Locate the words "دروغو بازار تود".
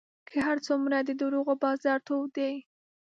1.21-2.29